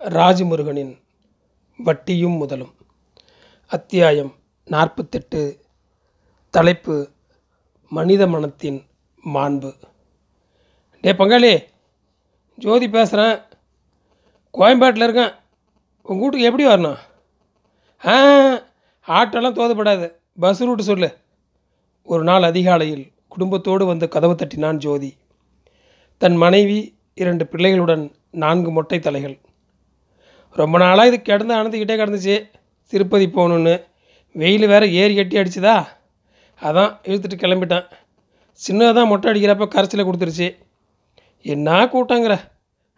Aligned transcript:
ராஜமுருகனின் 0.00 0.98
வட்டியும் 1.76 2.32
முதலும். 2.32 2.74
அத்தியாயம் 3.66 4.34
நாற்பத்தெட்டு. 4.64 5.60
தலைப்பு 6.50 7.10
மனித 7.88 8.26
மனத்தின் 8.26 8.82
மாண்பு. 9.24 9.74
டே 11.00 11.12
பங்காளி 11.12 11.64
ஜோதி 12.56 12.88
பேசுகிறேன் 12.88 13.38
கோயம்பேட்டில் 14.54 15.02
இருக்கேன். 15.02 15.32
உங்கள் 16.02 16.28
வீட்டுக்கு 16.28 16.42
எப்படி 16.42 16.66
வரணும்? 16.66 16.98
ஆ 18.06 18.52
ஆட்டோலாம் 19.06 19.54
தோதுப்படாது. 19.54 20.12
பஸ் 20.40 20.60
ரூட்டு 20.60 20.82
சொல்லு. 20.82 21.18
ஒரு 22.02 22.22
நாள் 22.22 22.42
அதிகாலையில் 22.42 23.12
குடும்பத்தோடு 23.28 23.84
வந்து 23.84 24.08
கதவு 24.08 24.34
தட்டினான் 24.34 24.76
ஜோதி. 24.76 25.16
தன் 26.18 26.36
மனைவி 26.36 26.98
இரண்டு 27.14 27.44
பிள்ளைகளுடன் 27.44 28.14
நான்கு 28.30 28.70
மொட்டை 28.70 28.98
தலைகள். 28.98 29.38
ரொம்ப 30.54 30.78
நாளாக 30.78 31.06
இது 31.06 31.22
கிடந்து 31.22 31.54
அணுந்துக்கிட்டே 31.54 31.96
கிடந்துச்சு. 32.00 32.50
திருப்பதி 32.86 33.26
போகணுன்னு 33.26 33.84
வெயில் 34.32 34.66
வேற 34.66 34.86
ஏறி 34.86 35.14
கட்டி 35.14 35.36
அடிச்சுதா? 35.38 35.86
அதான் 36.62 36.96
இழுத்துட்டு 37.02 37.36
கிளம்பிட்டேன். 37.42 37.86
சின்னதாக 38.68 39.06
மொட்டை 39.06 39.32
அடிக்கிறப்ப 39.32 39.66
கரைச்சலை 39.74 40.04
கொடுத்துருச்சு. 40.06 40.56
என்ன 41.42 41.84
கூட்டங்கிற? 41.84 42.40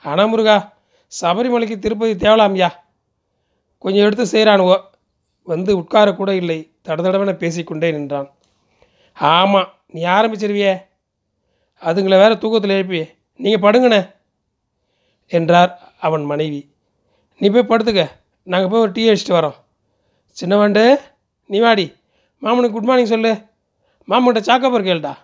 ஆனால் 0.00 0.28
முருகா 0.28 0.72
சபரிமலைக்கு 1.20 1.78
திருப்பதி 1.78 2.28
தேவலாமியா. 2.28 2.70
கொஞ்சம் 3.78 4.05
எடுத்து 4.05 4.24
செய்கிறானுவோ 4.24 4.80
வந்து 5.42 5.80
உட்காரக்கூட 5.80 6.30
இல்லை. 6.30 6.72
தடதடவென 6.88 7.32
பேசிக்கொண்டே 7.32 7.92
நின்றான். 7.92 8.34
ஆமாம் 9.12 9.74
நீ 9.86 10.05
ஆரம்பிச்சிருவியே. 10.05 10.82
அதுங்களை 11.82 12.08
வேற 12.08 12.34
தூக்கத்தில் 12.34 12.70
எழுப்பி 12.70 13.05
நீங்கள் 13.36 13.64
படுங்கண்ணே 13.64 14.14
என்றார் 15.27 15.94
அவன் 16.00 16.24
மனைவி. 16.24 16.71
நீ 17.42 17.48
போய் 17.51 17.70
படுத்துக்க. 17.70 18.10
நாங்கள் 18.42 18.70
போய் 18.70 18.80
ஒரு 18.80 18.92
டீ 18.92 19.10
அடிச்சிட்டு 19.10 19.37
வரோம். 19.38 19.55
சின்னவாண்டு 20.41 21.00
நீ 21.47 21.58
வாடி. 21.61 21.92
மாமனுக்கு 22.42 22.70
குட் 22.70 22.84
மார்னிங் 22.84 23.12
சொல்லு. 23.12 23.33
மாமன்கிட்ட 24.08 24.41
சாக்கப்பர் 24.48 24.86
கேளுடா. 24.89 25.14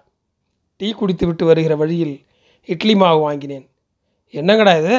டீ 0.77 0.93
குடித்து 0.93 1.27
விட்டு 1.27 1.45
வருகிற 1.45 1.77
வழியில் 1.77 2.27
இட்லி 2.65 2.95
மாவு 2.95 3.21
வாங்கினேன். 3.21 3.71
என்னங்கடா 4.33 4.79
இது? 4.79 4.99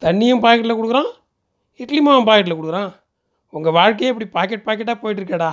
தண்ணியும் 0.00 0.42
பாக்கெட்டில் 0.44 0.78
கொடுக்குறான் 0.80 1.10
இட்லி 1.76 2.08
மாவும் 2.08 2.28
பாக்கெட்டில் 2.28 2.58
கொடுக்குறான். 2.58 2.92
உங்கள் 3.50 3.72
வாழ்க்கையே 3.72 4.14
இப்படி 4.14 4.30
பாக்கெட் 4.30 4.66
பாக்கெட்டாக 4.66 4.98
போயிட்டுருக்கேடா. 5.02 5.50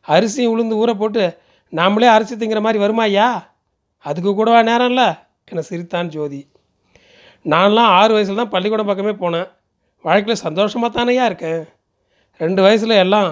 அரிசியும் 0.00 0.54
உளுந்து 0.54 0.76
ஊற 0.76 0.98
போட்டு 0.98 1.38
நாமளே 1.72 2.06
அரிசி 2.06 2.34
திங்கிற 2.36 2.60
மாதிரி 2.60 2.78
வருமா 2.78 3.02
ஐயா? 3.02 3.56
அதுக்கு 3.98 4.34
கூடவா 4.34 4.62
நேரம் 4.62 4.86
இல்லை 4.86 5.08
என 5.50 5.60
சிரித்தான் 5.60 6.08
ஜோதி. 6.08 6.48
நான்லாம் 7.44 7.92
ஆறு 7.98 8.12
வயசில் 8.12 8.36
தான் 8.36 8.48
பள்ளிக்கூடம் 8.48 8.86
பக்கமே 8.86 9.12
போனேன். 9.24 9.50
வாழ்க்கையில் 10.04 10.42
சந்தோஷமாக 10.46 10.90
தானேயா 10.96 11.24
இருக்கேன் 11.24 11.62
ரெண்டு 12.36 12.62
வயசில் 12.62 13.02
எல்லாம் 13.04 13.30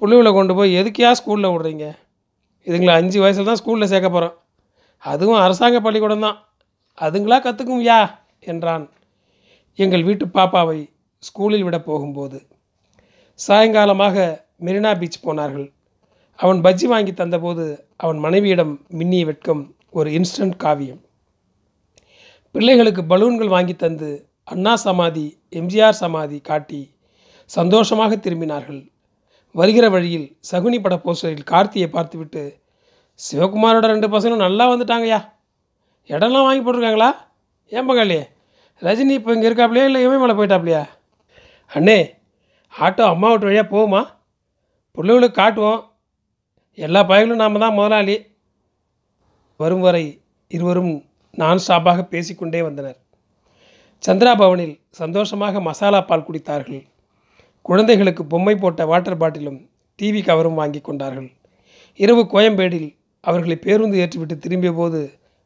புள்ளிவில் 0.00 0.36
கொண்டு 0.38 0.54
போய் 0.54 0.76
எதுக்கியா 0.80 1.10
ஸ்கூலில் 1.18 1.52
விடுறீங்க? 1.52 1.86
இதுங்களை 2.66 2.92
அஞ்சு 3.00 3.18
வயசில் 3.20 3.48
தான் 3.48 3.60
ஸ்கூலில் 3.60 3.90
சேர்க்க 3.92 4.08
போகிறோம் 4.10 4.34
அதுவும் 4.98 5.40
அரசாங்க 5.44 5.80
பள்ளிக்கூடம் 5.80 6.20
தான். 6.20 6.36
அதுங்களா 6.98 7.38
கற்றுக்கும் 7.46 7.82
யா? 7.88 8.00
என்றான். 8.40 8.84
எங்கள் 9.74 10.02
வீட்டு 10.02 10.26
பாப்பாவை 10.28 10.78
ஸ்கூலில் 11.22 11.62
விட 11.62 11.78
போகும்போது 11.80 12.38
சாயங்காலமாக 13.38 14.44
மெரினா 14.66 14.92
பீச் 14.98 15.22
போனார்கள். 15.22 15.66
அவன் 16.36 16.60
பஜ்ஜி 16.62 16.84
வாங்கி 16.84 17.12
தந்தபோது 17.12 17.64
அவன் 17.96 18.18
மனைவியிடம் 18.18 18.86
மின்னிய 18.98 19.24
வெட்கம் 19.24 19.62
ஒரு 19.90 20.10
இன்ஸ்டன்ட் 20.10 20.56
காவியம். 20.56 21.02
பிள்ளைகளுக்கு 22.54 23.02
பலூன்கள் 23.04 23.54
வாங்கி 23.56 23.74
தந்து 23.76 24.10
அண்ணா 24.50 24.72
சமாதி 24.82 25.24
எம்ஜிஆர் 25.58 25.96
சமாதி 26.00 26.36
காட்டி 26.48 26.80
சந்தோஷமாக 27.50 28.16
திரும்பினார்கள். 28.24 28.82
வருகிற 29.58 29.86
வழியில் 29.94 30.26
சகுனி 30.50 30.78
பட 30.84 30.94
போஸ்டரில் 31.04 31.48
கார்த்தியை 31.50 31.88
பார்த்துவிட்டு 31.94 32.42
சிவகுமாரோட 33.20 33.86
ரெண்டு 33.92 34.08
பசங்களும் 34.12 34.44
நல்லா 34.46 34.64
வந்துட்டாங்கய்யா. 34.72 35.20
இடம்லாம் 36.10 36.46
வாங்கி 36.46 36.62
போட்டிருக்காங்களா? 36.62 37.10
ஏன் 37.72 37.86
பங்காளி 37.88 38.18
ரஜினி 38.82 39.14
இப்போ 39.18 39.32
இங்கே 39.34 39.48
இருக்காப்லையா? 39.50 39.86
இல்லை 39.90 40.02
இமயமலை 40.06 40.36
போயிட்டாப்லையா? 40.38 40.82
அண்ணே 41.72 41.98
ஆட்டோ 42.74 43.04
அம்மா 43.14 43.30
வீட்டு 43.32 43.48
வழியாக 43.48 43.68
போகுமா? 43.74 44.02
பிள்ளைகளுக்கு 44.98 45.40
காட்டுவோம். 45.40 45.80
எல்லா 46.86 47.02
பயங்களும் 47.10 47.42
நாம் 47.42 47.64
தான் 47.64 47.76
முதலாளி. 47.78 48.16
வரும் 49.60 49.84
வரை 49.86 50.04
இருவரும் 50.56 50.94
நான் 51.42 51.62
ஸ்டாப்பாக 51.64 52.02
பேசிக்கொண்டே 52.14 52.62
வந்தனர். 52.68 52.98
சந்திரா 54.06 54.32
பவனில் 54.38 54.74
சந்தோஷமாக 54.90 55.60
மசாலா 55.60 56.00
பால் 56.00 56.24
குடித்தார்கள். 56.26 56.82
குழந்தைகளுக்கு 57.62 58.24
பொம்மை 58.24 58.54
போட்ட 58.56 58.86
வாட்டர் 58.86 59.16
பாட்டிலும் 59.16 59.56
டிவி 59.98 60.20
கவரும் 60.24 60.54
வாங்கி 60.54 60.80
கொண்டார்கள். 60.80 61.32
இரவு 61.96 62.22
கோயம்பேடில் 62.32 62.96
அவர்களை 63.20 63.56
பேருந்து 63.56 63.96
ஏற்றிவிட்டு 64.02 64.36
திரும்பிய 64.38 64.72
போது 64.72 65.00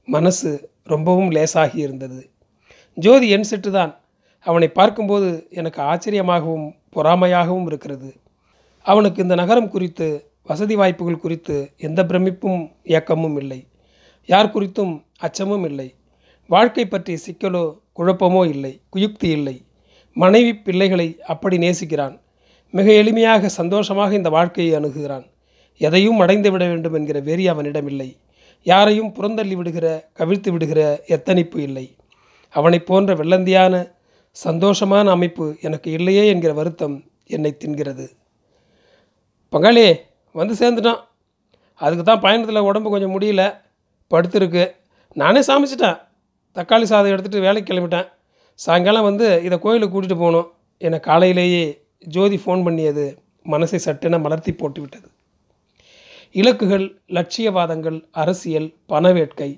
மனசு 0.04 0.72
ரொம்பவும் 0.84 1.30
லேசாகி 1.30 1.74
இருந்தது. 1.74 2.30
ஜோதி 2.94 3.28
என் 3.28 3.48
செட்டு 3.50 3.70
தான் 3.70 4.00
அவனை 4.40 4.68
பார்க்கும்போது 4.68 5.48
எனக்கு 5.50 5.82
ஆச்சரியமாகவும் 5.82 6.68
பொறாமையாகவும் 6.96 7.66
இருக்கிறது. 7.66 8.10
அவனுக்கு 8.82 9.22
இந்த 9.22 9.34
நகரம் 9.34 9.68
குறித்து 9.68 10.30
வசதி 10.42 10.76
வாய்ப்புகள் 10.76 11.22
குறித்து 11.24 11.72
எந்த 11.76 12.04
பிரமிப்பும் 12.04 12.62
இயக்கமும் 12.82 13.36
இல்லை. 13.36 13.66
யார் 14.26 14.54
குறித்தும் 14.54 15.04
அச்சமும் 15.18 15.64
இல்லை. 15.64 15.94
வாழ்க்கை 16.46 16.84
பற்றிய 16.86 17.18
சிக்கலோ 17.26 17.64
குழப்பமோ 18.00 18.48
இல்லை 18.48 18.80
குயுக்தி 18.96 19.24
இல்லை. 19.24 19.64
மனைவி 20.14 20.56
பிள்ளைகளை 20.56 21.22
அப்படி 21.26 21.58
நேசிக்கிறான். 21.58 22.20
மிக 22.70 22.92
எளிமையாக 22.92 23.46
சந்தோஷமாக 23.46 24.14
இந்த 24.14 24.28
வாழ்க்கையை 24.28 24.80
அணுகுகிறான். 24.80 25.30
எதையும் 25.78 26.18
அடைந்து 26.18 26.50
விட 26.50 26.66
வேண்டும் 26.66 26.94
என்கிற 26.94 27.20
வெறி 27.20 27.48
அவனிடம் 27.48 27.86
இல்லை. 27.86 28.18
யாரையும் 28.62 29.14
புறந்தள்ளி 29.14 29.54
விடுகிற 29.54 30.08
கவிழ்த்து 30.18 30.50
விடுகிற 30.50 31.02
எத்தனிப்பு 31.06 31.62
இல்லை. 31.62 31.96
அவனைப் 32.50 32.86
போன்ற 32.86 33.14
வெள்ளந்தியான 33.14 33.92
சந்தோஷமான 34.44 35.10
அமைப்பு 35.10 35.56
எனக்கு 35.60 35.90
இல்லையே 35.90 36.26
என்கிற 36.26 36.52
வருத்தம் 36.52 37.04
என்னை 37.26 37.56
தின்கிறது. 37.64 38.10
பங்காளி 39.52 39.96
வந்து 40.32 40.54
சேர்ந்துட்டான். 40.54 40.98
அதுக்கு 41.76 42.04
தான் 42.04 42.20
பயணத்தில் 42.20 42.56
உடம்பு 42.56 42.90
கொஞ்சம் 42.90 43.20
முடியல. 43.20 43.60
படுத்துருக்கு. 44.10 44.70
நானே 45.12 45.40
சமைச்சிட்டேன். 45.40 46.08
தக்காளி 46.56 46.82
சாதம் 46.82 47.12
எடுத்துகிட்டு 47.14 47.46
வேலைக்கு 47.46 47.68
கிளம்பிட்டேன். 47.72 48.08
சாயங்காலம் 48.54 49.02
வந்து 49.02 49.42
இதை 49.44 49.58
கோயிலுக்கு 49.58 49.94
கூட்டிகிட்டு 49.94 50.22
போகணும். 50.22 50.48
என 50.78 50.98
காலையிலேயே 50.98 51.64
ஜோதி 52.14 52.36
ஃபோன் 52.36 52.64
பண்ணியது 52.64 53.04
மனசை 53.46 53.78
சட்டென 53.86 54.18
மலர்த்தி 54.18 54.52
போட்டு 54.56 54.80
விட்டது. 54.80 55.08
இலக்குகள் 56.34 56.86
லட்சியவாதங்கள் 57.16 57.98
அரசியல் 58.10 58.68
பணவேட்கை 58.88 59.50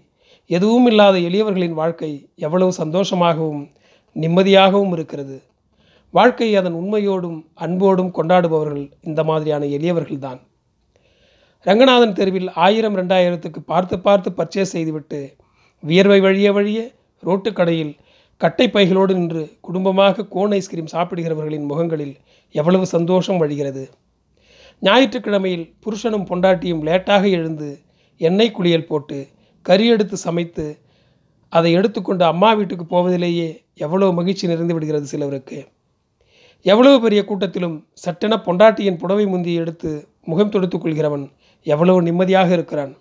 எதுவும் 0.46 0.86
இல்லாத 0.86 1.16
எளியவர்களின் 1.18 1.78
வாழ்க்கை 1.80 2.30
எவ்வளவு 2.36 2.72
சந்தோஷமாகவும் 2.78 3.64
நிம்மதியாகவும் 4.16 4.92
இருக்கிறது. 4.92 5.36
வாழ்க்கை 6.10 6.56
அதன் 6.56 6.72
உண்மையோடும் 6.72 7.38
அன்போடும் 7.54 8.14
கொண்டாடுபவர்கள் 8.14 8.86
இந்த 9.00 9.24
மாதிரியான 9.24 9.64
எளியவர்கள்தான். 9.66 10.40
ரங்கநாதன் 11.66 12.12
தெருவில் 12.12 12.50
ஆயிரம் 12.54 12.96
ரெண்டாயிரத்துக்கு 12.96 13.60
பார்த்து 13.66 13.98
பார்த்து 13.98 14.30
பர்ச்சேஸ் 14.30 14.74
செய்துவிட்டு 14.74 15.20
வியர்வை 15.82 16.20
வழிய 16.20 16.52
வழிய 16.52 16.90
ரோட்டுக் 17.24 17.52
கடையில் 17.52 17.96
கட்டை 18.36 18.68
பைகளோடு 18.68 19.12
நின்று 19.12 19.58
குடும்பமாக 19.60 20.26
கோன் 20.26 20.50
ஐஸ்கிரீம் 20.50 20.92
சாப்பிடுகிறவர்களின் 20.92 21.66
முகங்களில் 21.66 22.16
எவ்வளவு 22.50 22.86
சந்தோஷம் 22.86 23.40
வழிகிறது. 23.42 23.88
ஞாயிற்றுக்கிழமையில் 24.80 25.74
புருஷனும் 25.80 26.28
பொண்டாட்டியும் 26.30 26.84
லேட்டாக 26.88 27.30
எழுந்து 27.30 27.78
எண்ணெய் 28.16 28.50
குளியல் 28.50 28.86
போட்டு 28.86 29.26
கறி 29.62 29.86
எடுத்து 29.86 30.16
சமைத்து 30.16 30.78
அதை 31.48 31.72
எடுத்துக்கொண்டு 31.72 32.24
அம்மா 32.24 32.52
வீட்டுக்கு 32.52 32.86
போவதிலேயே 32.86 33.62
எவ்வளவு 33.74 34.14
மகிழ்ச்சி 34.14 34.46
நிறைந்து 34.46 34.74
விடுகிறது 34.74 35.06
சிலருக்கு. 35.06 35.66
எவ்வளவு 36.62 37.00
பெரிய 37.00 37.24
கூட்டத்திலும் 37.28 37.84
சட்டென 37.92 38.36
பொண்டாட்டியின் 38.36 38.98
புடவை 38.98 39.26
முந்தியை 39.26 39.60
எடுத்து 39.60 40.08
முகம் 40.24 40.48
தொடுத்துக் 40.48 40.84
கொள்கிறவன் 40.84 41.30
எவ்வளவு 41.62 42.02
நிம்மதியாக 42.02 42.52
இருக்கிறான். 42.52 42.96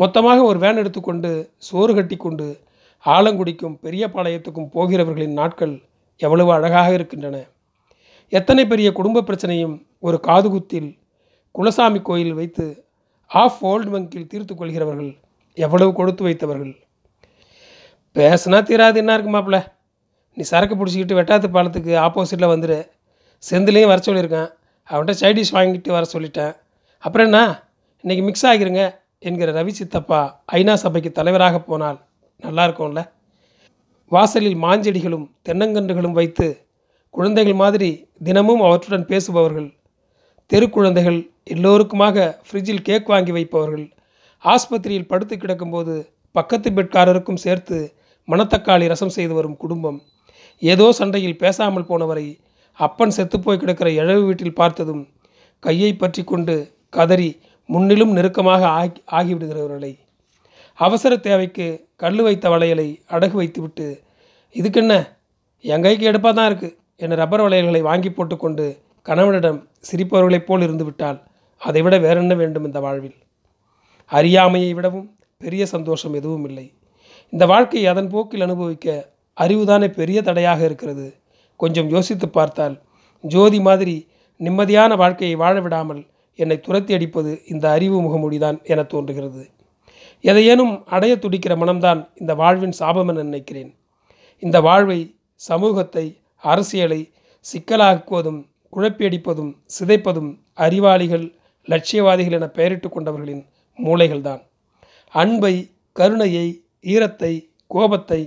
மொத்தமாக 0.00 0.42
ஒரு 0.42 0.58
வேன் 0.58 0.76
எடுத்துக்கொண்டு 0.76 1.30
சோறு 1.68 1.92
கட்டி 1.94 2.16
கொண்டு 2.16 2.46
ஆலங்குடிக்கும் 3.04 3.74
பெரிய 3.84 4.04
பாளையத்துக்கும் 4.14 4.68
போகிறவர்களின் 4.74 5.38
நாட்கள் 5.40 5.74
எவ்வளவு 6.20 6.50
அழகாக 6.52 6.92
இருக்கின்றன. 6.92 7.36
எத்தனை 8.28 8.66
பெரிய 8.66 8.92
குடும்ப 8.92 9.20
பிரச்சனையும் 9.20 9.74
ஒரு 9.98 10.20
காதுகுத்தில் 10.26 10.88
குலசாமி 11.54 12.02
கோயில் 12.02 12.34
வைத்து 12.34 12.66
ஆஃப் 13.26 13.66
ஓல்டு 13.66 13.90
வங்கில் 13.94 14.26
தீர்த்து 14.26 14.54
கொள்கிறவர்கள் 14.54 15.12
எவ்வளவு 15.54 15.92
கொடுத்து 15.92 16.24
வைத்தவர்கள். 16.28 16.74
பேசுனா 18.14 18.60
தீராது 18.68 18.96
என்ன 18.96 19.14
இருக்கு 19.14 19.32
மாப்பிள்ள? 19.34 19.60
நீ 20.34 20.42
சரக்கு 20.42 20.74
பிடிச்சிக்கிட்டு 20.76 21.18
வெட்டாத்து 21.20 21.48
பாலத்துக்கு 21.56 21.94
ஆப்போசிட்டில் 22.06 22.52
வந்துடு 22.52 22.78
செந்திலையும் 23.50 23.92
வர 23.92 24.00
சொல்லியிருக்கேன். 24.06 24.50
அவன்கிட்ட 24.90 25.14
சைடிஷ் 25.22 25.54
வாங்கிட்டு 25.58 25.90
வர 25.96 26.06
சொல்லிட்டேன். 26.12 26.54
அப்புறம் 26.98 27.26
என்ன? 27.26 27.40
இன்றைக்கி 28.02 28.22
மிக்ஸ் 28.22 28.46
ஆகிருங்க. 28.46 28.82
என்கிற 29.22 29.48
ரவி 29.52 29.72
சித்தப்பா 29.72 30.20
ஐநா 30.52 30.74
சபைக்கு 30.74 31.10
தலைவராக 31.12 31.56
போனால் 31.60 31.98
நல்லா 32.42 32.64
இருக்கும்ல 32.68 33.02
வாசலில் 34.12 34.58
மாஞ்செடிகளும் 34.62 35.26
தென்னங்கன்றுகளும் 35.48 36.12
வைத்து 36.12 36.46
குழந்தைகள் 37.14 37.54
மாதிரி 37.54 37.90
தினமும் 38.22 38.62
அவற்றுடன் 38.62 39.08
பேசுபவர்கள் 39.10 39.68
தெருக்குழந்தைகள் 40.50 41.18
எல்லோருக்குமாக 41.44 42.26
ஃப்ரிட்ஜில் 42.46 42.82
கேக் 42.82 43.08
வாங்கி 43.08 43.32
வைப்பவர்கள் 43.32 43.86
ஆஸ்பத்திரியில் 44.44 45.06
படுத்து 45.06 45.34
கிடக்கும்போது 45.36 45.94
பக்கத்து 46.34 46.68
பெட்காரருக்கும் 46.72 47.42
சேர்த்து 47.42 47.78
மணத்தக்காளி 48.28 48.86
ரசம் 48.86 49.08
செய்து 49.08 49.34
வரும் 49.34 49.56
குடும்பம் 49.56 49.98
ஏதோ 50.62 50.86
சண்டையில் 50.92 51.40
பேசாமல் 51.40 51.88
போனவரை 51.90 52.26
அப்பன் 52.78 53.14
செத்துப்போய் 53.16 53.60
கிடக்கிற 53.60 53.88
இழவு 53.92 54.22
வீட்டில் 54.24 54.58
பார்த்ததும் 54.58 55.04
கையை 55.62 55.92
பற்றி 55.94 56.22
கொண்டு 56.24 56.56
கதறி 56.90 57.30
முன்னிலும் 57.68 58.12
நெருக்கமாக 58.12 58.62
ஆகி 58.80 59.00
ஆகிவிடுகிறவர்களை. 59.18 59.92
அவசர 60.78 61.12
தேவைக்கு 61.16 61.66
கல் 61.96 62.20
வைத்த 62.22 62.46
வளையலை 62.50 62.88
அடகு 63.10 63.36
வைத்துவிட்டு 63.40 63.86
இதுக்கென்ன? 64.54 64.94
என் 65.64 65.84
கைக்கு 65.86 66.04
எடுப்பாக 66.04 66.34
தான் 66.34 66.48
இருக்குது 66.50 66.76
என 66.96 67.14
ரப்பர் 67.14 67.42
வளையல்களை 67.46 67.80
வாங்கி 67.80 68.10
போட்டுக்கொண்டு 68.10 68.66
கணவனிடம் 69.02 69.58
சிரிப்பவர்களைப் 69.88 70.46
போல் 70.46 70.64
இருந்துவிட்டால் 70.66 71.18
அதைவிட 71.62 71.98
வேறென்ன 71.98 72.34
வேண்டும் 72.34 72.64
இந்த 72.64 72.80
வாழ்வில்? 72.80 73.16
அறியாமையை 74.10 74.72
விடவும் 74.74 75.08
பெரிய 75.36 75.62
சந்தோஷம் 75.66 76.14
எதுவும் 76.14 76.44
இல்லை. 76.44 76.66
இந்த 77.32 77.44
வாழ்க்கையை 77.46 77.86
அதன் 77.92 78.10
போக்கில் 78.10 78.44
அனுபவிக்க 78.46 79.14
அறிவுதானே 79.36 79.88
பெரிய 80.00 80.18
தடையாக 80.22 80.60
இருக்கிறது. 80.64 81.06
கொஞ்சம் 81.56 81.88
யோசித்து 81.88 82.28
பார்த்தால் 82.28 82.76
ஜோதி 83.24 83.60
மாதிரி 83.60 83.96
நிம்மதியான 84.40 84.96
வாழ்க்கையை 84.96 85.36
வாழ 85.36 85.60
விடாமல் 85.60 86.02
என்னை 86.42 86.56
துரத்தி 86.60 86.92
அடிப்பது 86.96 87.30
இந்த 87.52 87.64
அறிவு 87.76 87.96
முகமூடிதான் 88.06 88.58
என 88.72 88.82
தோன்றுகிறது. 88.82 89.42
எதையேனும் 90.24 90.74
அடைய 90.86 91.14
துடிக்கிற 91.24 91.54
மனம்தான் 91.62 92.00
இந்த 92.20 92.32
வாழ்வின் 92.34 92.74
சாபம் 92.80 93.10
என 93.12 93.24
நினைக்கிறேன். 93.28 93.70
இந்த 94.42 94.56
வாழ்வை 94.60 95.00
சமூகத்தை 95.40 96.04
அரசியலை 96.44 97.00
சிக்கலாக்குவதும் 97.46 98.40
குழப்பியடிப்பதும் 98.76 99.52
சிதைப்பதும் 99.76 100.30
அறிவாளிகள் 100.64 101.26
லட்சியவாதிகள் 101.68 102.36
என 102.38 102.46
பெயரிட்டு 102.58 102.88
கொண்டவர்களின் 102.88 103.42
மூளைகள்தான். 103.78 104.42
அன்பை 105.14 105.54
கருணையை 105.96 106.46
ஈரத்தை 106.94 107.32
கோபத்தை 107.70 108.20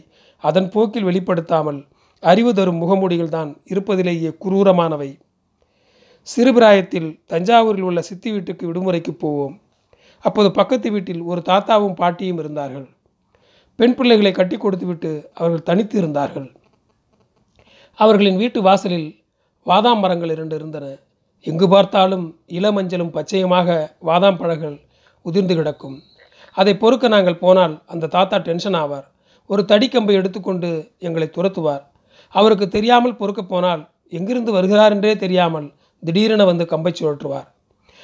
அதன் 0.44 0.70
போக்கில் 0.74 1.08
வெளிப்படுத்தாமல் 1.08 1.80
அறிவு 2.24 2.52
தரும் 2.54 2.82
முகமூடிகள் 2.84 3.34
தான் 3.38 3.52
இருப்பதிலேயே 3.72 4.32
குரூரமானவை. 4.44 5.12
சிறுபிராயத்தில் 6.28 7.10
தஞ்சாவூரில் 7.32 7.86
உள்ள 7.90 8.00
சித்தி 8.02 8.30
வீட்டுக்கு 8.32 8.64
விடுமுறைக்கு 8.70 9.14
போவோம். 9.24 9.56
அப்போது 10.26 10.50
பக்கத்து 10.52 10.88
வீட்டில் 10.92 11.22
ஒரு 11.32 11.42
தாத்தாவும் 11.50 11.96
பாட்டியும் 12.02 12.40
இருந்தார்கள். 12.42 12.88
பெண் 13.80 13.96
பிள்ளைகளை 13.98 14.32
கட்டி 14.32 14.58
கொடுத்துவிட்டு 14.58 15.12
அவர்கள் 15.34 15.68
தனித்து 15.70 15.96
இருந்தார்கள். 15.98 16.48
அவர்களின் 18.00 18.40
வீட்டு 18.42 18.60
வாசலில் 18.62 19.10
வாதாம் 19.68 20.02
மரங்கள் 20.04 20.34
இரண்டு 20.36 20.56
இருந்தன. 20.60 20.86
எங்கு 21.46 21.68
பார்த்தாலும் 21.68 22.26
இளமஞ்சளும் 22.58 23.14
பச்சையுமாக 23.18 23.70
வாதாம் 24.10 24.40
பழங்கள் 24.42 24.78
உதிர்ந்து 25.26 25.56
கிடக்கும். 25.56 25.98
அதை 26.56 26.74
பொறுக்க 26.78 27.06
நாங்கள் 27.08 27.42
போனால் 27.44 27.76
அந்த 27.94 28.10
தாத்தா 28.16 28.38
டென்ஷன் 28.48 28.78
ஆவார். 28.84 29.06
ஒரு 29.50 29.62
தடிக்கம்பை 29.72 30.14
எடுத்துக்கொண்டு 30.20 30.70
எங்களை 31.08 31.28
துரத்துவார். 31.38 31.84
அவருக்கு 32.34 32.68
தெரியாமல் 32.68 33.20
பொறுக்க 33.22 33.42
போனால் 33.44 33.82
எங்கிருந்து 34.18 34.52
வருகிறார் 34.58 34.94
என்றே 34.96 35.14
தெரியாமல் 35.24 35.68
திடீரென 36.04 36.46
வந்து 36.46 36.66
கம்பை 36.66 36.94
சுழற்றுவார். 37.00 37.48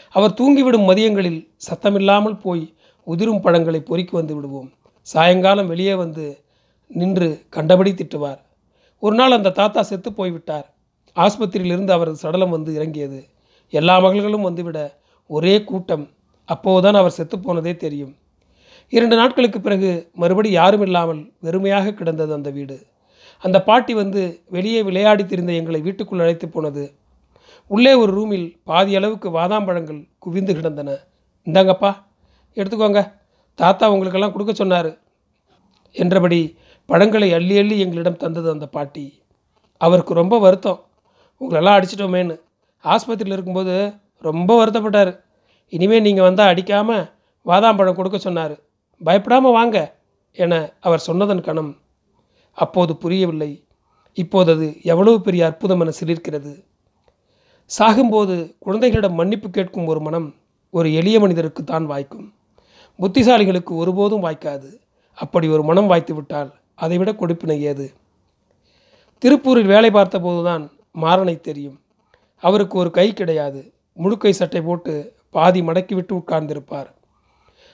அவர் 0.10 0.32
தூங்கிவிடும் 0.32 0.88
மதியங்களில் 0.90 1.52
சத்தமில்லாமல் 1.70 2.40
போய் 2.40 2.74
உதிரும் 3.04 3.42
பழங்களை 3.42 3.80
பொறுக்கி 3.80 4.16
வந்து 4.16 4.36
விடுவோம். 4.36 4.74
சாயங்காலம் 5.02 5.68
வெளியே 5.68 5.96
வந்து 5.96 6.44
நின்று 6.88 7.46
கண்டபடி 7.50 7.92
திட்டுவார். 7.92 8.38
ஒரு 9.00 9.16
நாள் 9.16 9.32
அந்த 9.32 9.50
தாத்தா 9.50 9.82
செத்து 9.82 10.14
போய்விட்டார். 10.14 10.74
ஆஸ்பத்திரியிலிருந்து 11.16 11.90
அவரது 11.90 12.16
சடலம் 12.16 12.50
வந்து 12.50 12.74
இறங்கியது. 12.74 13.28
எல்லா 13.70 14.00
மகள்களும் 14.00 14.46
வந்துவிட 14.50 14.94
ஒரே 15.28 15.64
கூட்டம். 15.64 16.10
அப்போதுதான் 16.46 16.94
அவர் 16.94 17.16
செத்துப்போனதே 17.18 17.78
தெரியும். 17.78 18.16
இரண்டு 18.90 19.16
நாட்களுக்கு 19.16 19.62
பிறகு 19.62 20.12
மறுபடி 20.14 20.52
யாரும் 20.52 20.82
இல்லாமல் 20.82 21.32
வெறுமையாக 21.44 21.94
கிடந்தது 21.94 22.34
அந்த 22.34 22.50
வீடு. 22.50 22.86
அந்த 23.40 23.64
பாட்டி 23.64 23.94
வந்து 23.94 24.44
வெளியே 24.48 24.84
விளையாடி 24.84 25.26
திரிந்த 25.26 25.54
எங்களை 25.54 25.82
வீட்டுக்குள் 25.82 26.20
அழைத்து 26.20 26.50
போனது. 26.50 26.97
உள்ளே 27.68 27.94
ஒரு 27.94 28.12
ரூமில் 28.12 28.60
பாதி 28.64 28.96
அளவுக்கு 28.96 29.30
வாதாம்பழங்கள் 29.30 30.10
குவிந்து 30.20 30.56
கிடந்தன. 30.56 30.98
இந்தாங்கப்பா 31.46 31.96
எடுத்துக்கோங்க. 32.56 33.14
தாத்தா 33.56 33.92
உங்களுக்கெல்லாம் 33.92 34.32
கொடுக்க 34.32 34.54
சொன்னார். 34.54 34.98
என்றபடி 35.92 36.58
பழங்களை 36.86 37.34
அள்ளி 37.34 37.58
அள்ளி 37.58 37.80
எங்களிடம் 37.80 38.18
தந்தது 38.18 38.50
அந்த 38.50 38.68
பாட்டி. 38.68 39.22
அவருக்கு 39.78 40.14
ரொம்ப 40.14 40.40
வருத்தம். 40.40 40.86
உங்களெல்லாம் 41.42 41.78
அடிச்சிட்டோமேன்னு. 41.80 42.40
ஆஸ்பத்திரியில் 42.84 43.36
இருக்கும்போது 43.38 43.94
ரொம்ப 44.18 44.66
வருத்தப்பட்டார். 44.66 45.20
இனிமேல் 45.70 46.02
நீங்கள் 46.02 46.24
வந்தால் 46.24 46.54
அடிக்காமல் 46.54 47.12
வாதாம்பழம் 47.46 47.96
கொடுக்க 47.96 48.18
சொன்னார். 48.18 48.60
பயப்படாமல் 49.04 49.52
வாங்க 49.52 49.98
என 50.32 50.74
அவர் 50.80 51.00
சொன்னதன் 51.00 51.42
கணம் 51.42 51.78
அப்போது 52.54 52.98
புரியவில்லை. 52.98 53.68
இப்போது 54.14 54.52
அது 54.52 54.78
எவ்வளவு 54.84 55.22
பெரிய 55.22 55.46
அற்புதம் 55.46 55.80
என 55.80 55.92
சிலிர்க்கிறது. 56.02 56.67
சாகும்போது 57.72 58.56
குழந்தைகளிடம் 58.60 59.14
மன்னிப்பு 59.14 59.50
கேட்கும் 59.50 59.86
ஒரு 59.86 60.00
மனம் 60.00 60.36
ஒரு 60.70 60.94
எளிய 60.94 61.20
மனிதருக்கு 61.20 61.64
தான் 61.64 61.86
வாய்க்கும். 61.86 62.34
புத்திசாலிகளுக்கு 63.00 63.72
ஒருபோதும் 63.76 64.24
வாய்க்காது. 64.24 64.80
அப்படி 65.14 65.48
ஒரு 65.48 65.64
மனம் 65.64 65.88
வாய்த்து 65.88 66.16
விட்டால் 66.16 66.54
அதைவிட 66.76 67.12
கொடுப்பினை 67.12 67.60
ஏது? 67.60 67.94
திருப்பூரில் 69.20 69.66
வேலை 69.66 69.90
பார்த்தபோதுதான் 69.90 70.72
மாறனை 71.02 71.42
தெரியும். 71.42 71.80
அவருக்கு 72.36 72.78
ஒரு 72.78 72.92
கை 72.92 73.14
கிடையாது. 73.14 73.74
முழுக்கை 74.00 74.30
சட்டை 74.30 74.62
போட்டு 74.62 75.16
பாதி 75.30 75.62
மடக்கி 75.62 75.94
விட்டு 75.96 76.16
உட்கார்ந்திருப்பார். 76.16 76.88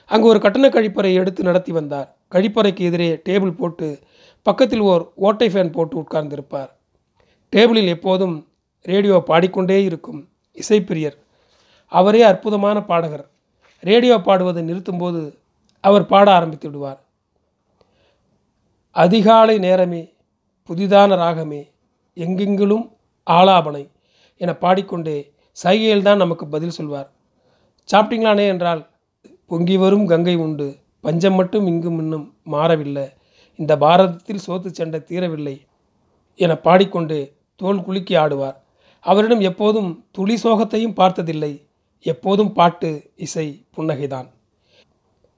அங்கு 0.06 0.26
ஒரு 0.26 0.40
கட்டண 0.40 0.68
கழிப்பறை 0.68 1.14
எடுத்து 1.14 1.42
நடத்தி 1.42 1.72
வந்தார். 1.72 2.16
கழிப்பறைக்கு 2.30 2.80
எதிரே 2.80 3.20
டேபிள் 3.28 3.56
போட்டு 3.56 3.98
பக்கத்தில் 4.42 4.80
ஓர் 4.80 5.12
ஓட்டை 5.14 5.48
ஃபேன் 5.48 5.72
போட்டு 5.72 6.00
உட்கார்ந்திருப்பார். 6.00 6.68
டேபிளில் 7.56 7.86
எப்போதும் 7.86 8.48
ரேடியோ 8.90 9.16
பாடிக்கொண்டே 9.28 9.84
இருக்கும் 9.84 10.20
இசைப்பிரியர். 10.62 11.16
அவரே 11.92 12.22
அற்புதமான 12.22 12.78
பாடகர். 12.90 13.24
ரேடியோ 13.82 14.16
பாடுவதை 14.26 14.62
நிறுத்தும்போது 14.70 15.20
அவர் 15.84 16.06
பாட 16.06 16.26
ஆரம்பித்து 16.32 16.66
விடுவார். 16.68 17.00
அதிகாலை 18.96 19.56
நேரமே 19.58 20.02
புதிதான 20.68 21.16
ராகமே 21.22 21.62
எங்கெங்கிலும் 22.16 22.84
ஆலாபனை 23.26 23.84
என 24.40 24.52
பாடிக்கொண்டே 24.64 25.16
சைகையில் 25.62 26.06
தான் 26.08 26.22
நமக்கு 26.22 26.44
பதில் 26.54 26.76
சொல்வார். 26.78 27.08
சாப்பிட்டீங்களானே 27.88 28.46
என்றால் 28.52 28.82
பொங்கி 29.46 29.76
வரும் 29.76 30.06
கங்கை 30.06 30.36
உண்டு 30.44 30.68
பஞ்சம் 31.00 31.34
மட்டும் 31.34 31.66
இங்கும் 31.66 31.98
இன்னும் 31.98 32.26
மாறவில்லை 32.54 33.06
இந்த 33.58 33.72
பாரதத்தில் 33.76 34.44
சோத்து 34.46 34.68
சண்டை 34.78 35.00
தீரவில்லை 35.00 35.56
என 36.40 36.52
பாடிக்கொண்டு 36.66 37.18
தோல் 37.60 37.82
குலுக்கி 37.86 38.14
ஆடுவார். 38.22 38.56
அவரிடம் 39.04 39.40
எப்போதும் 39.40 40.04
துளி 40.10 40.38
சோகத்தையும் 40.42 40.94
பார்த்ததில்லை. 40.94 41.66
எப்போதும் 42.00 42.52
பாட்டு 42.52 43.10
இசை 43.16 43.64
புன்னகைதான். 43.76 44.30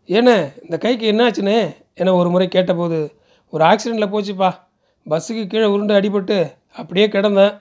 ஏன 0.06 0.52
இந்த 0.62 0.78
கைக்கு 0.78 1.12
என்னாச்சுனே 1.12 1.75
என 1.94 2.14
ஒரு 2.14 2.30
முறை 2.30 2.49
கேட்டபோது 2.49 3.14
ஒரு 3.50 3.64
ஆக்சிடெண்ட்டில் 3.64 4.12
போச்சுப்பா. 4.14 4.54
பஸ்ஸுக்கு 5.11 5.46
கீழே 5.46 5.64
உருண்டு 5.64 6.00
அடிபட்டு 6.00 6.54
அப்படியே 6.73 7.06
கிடந்தேன். 7.06 7.61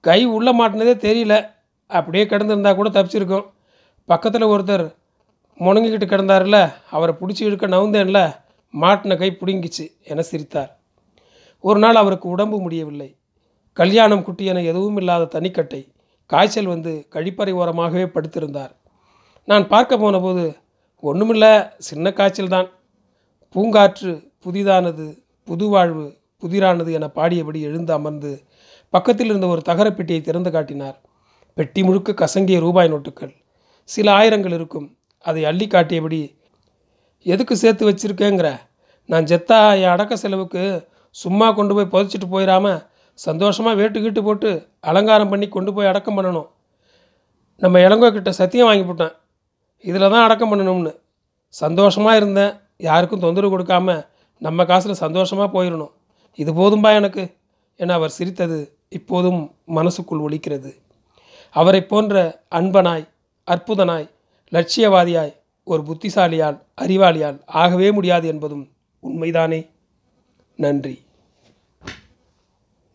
கை 0.00 0.24
உள்ளே 0.24 0.60
மாட்டினதே 0.60 0.96
தெரியல. 0.96 1.50
அப்படியே 1.86 2.24
கிடந்திருந்தா 2.24 2.74
கூட 2.74 2.88
தப்பிச்சிருக்கும். 2.88 3.44
பக்கத்தில் 4.04 4.44
ஒருத்தர் 4.44 4.94
முணங்கிக்கிட்டு 5.58 6.06
கிடந்தார்ல 6.06 6.72
அவரை 6.90 7.14
பிடிச்சி 7.20 7.42
இழுக்க 7.42 7.66
நவுந்தேன்ல 7.66 8.34
மாட்டின 8.80 9.16
கை 9.16 9.36
பிடுங்கிச்சு 9.40 10.02
என 10.04 10.22
சிரித்தார். 10.22 10.78
ஒரு 11.60 11.78
நாள் 11.78 11.94
அவருக்கு 11.94 12.28
உடம்பு 12.28 12.60
முடியவில்லை. 12.60 13.16
கல்யாணம் 13.76 14.22
குட்டி 14.22 14.44
என 14.44 14.62
எதுவும் 14.62 14.96
இல்லாத 14.96 15.24
தனிக்கட்டை 15.24 15.80
காய்ச்சல் 16.26 16.66
வந்து 16.66 17.06
கழிப்பறை 17.14 17.52
ஓரமாகவே 17.60 18.06
படுத்திருந்தார். 18.14 18.72
நான் 19.44 19.68
பார்க்க 19.68 19.98
போனபோது 19.98 20.44
ஒன்றுமில்ல 21.02 21.46
சின்ன 21.78 22.12
காய்ச்சல் 22.12 22.48
தான் 22.48 22.68
பூங்காற்று 23.54 24.12
புதிதானது 24.44 25.06
புதுவாழ்வு 25.48 26.06
புதிரானது 26.42 26.90
என 26.92 27.06
பாடியபடி 27.14 27.60
எழுந்து 27.60 27.92
அமர்ந்து 27.92 28.32
பக்கத்தில் 28.90 29.26
இருந்த 29.26 29.46
ஒரு 29.46 29.62
தகரப்பெட்டியை 29.66 30.20
திறந்து 30.20 30.50
காட்டினார். 30.50 30.96
பெட்டி 31.54 31.82
முழுக்க 31.82 32.12
கசங்கிய 32.12 32.58
ரூபாய் 32.58 32.92
நோட்டுகள். 32.92 33.34
சில 33.88 34.06
ஆயிரங்கள் 34.12 34.54
இருக்கும். 34.58 34.88
அதை 35.24 35.44
அள்ளி 35.44 35.66
காட்டியபடி 35.66 36.20
எதுக்கு 37.26 37.56
சேர்த்து 37.56 37.84
வச்சிருக்கேங்கிற? 37.90 38.48
நான் 39.08 39.24
ஜெத்தா 39.24 39.58
என் 39.82 39.94
அடக்க 39.94 40.16
செலவுக்கு 40.16 40.62
சும்மா 41.10 41.52
கொண்டு 41.52 41.74
போய் 41.74 41.92
புதைச்சிட்டு 41.92 42.28
போயிடாம 42.30 42.66
சந்தோஷமாக 43.14 43.78
வேட்டு 43.80 43.98
கீட்டு 44.00 44.22
போட்டு 44.22 44.68
அலங்காரம் 44.80 45.28
பண்ணி 45.28 45.48
கொண்டு 45.48 45.72
போய் 45.74 45.86
அடக்கம் 45.86 46.16
பண்ணணும். 46.18 46.48
நம்ம 47.56 47.78
இளங்கோ 47.78 48.12
கிட்ட 48.12 48.32
சத்தியம் 48.32 48.66
வாங்கி 48.66 48.84
போட்டேன். 48.84 49.14
இதில் 49.80 50.10
தான் 50.10 50.24
அடக்கம் 50.24 50.52
பண்ணணும்னு. 50.52 50.94
சந்தோஷமாக 51.48 52.16
இருந்தேன். 52.16 52.52
யாருக்கும் 52.76 53.20
தொந்தரவு 53.20 53.58
கொடுக்காம 53.58 54.04
நம்ம 54.38 54.64
காசில் 54.64 54.94
சந்தோஷமாக 54.94 55.48
போயிடணும் 55.58 55.92
இது 56.34 56.52
போதும்பா 56.52 56.94
எனக்கு 56.94 57.34
என 57.76 57.94
அவர் 57.94 58.16
சிரித்தது. 58.18 58.76
இப்போதும் 58.88 59.54
மனசுக்குள் 59.64 60.24
ஒழிக்கிறது 60.26 60.72
அவரை 61.50 61.82
போன்ற 61.86 62.42
அன்பனாய் 62.48 63.06
அற்புதனாய் 63.48 64.06
லட்சியவாதியாய் 64.52 65.32
ஒரு 65.64 65.82
புத்திசாலியால் 65.82 66.58
அறிவாளியால் 66.80 67.38
ஆகவே 67.44 67.92
முடியாது 67.92 68.26
என்பதும் 68.28 68.70
உண்மைதானே? 69.02 69.70
நன்றி. 70.56 71.03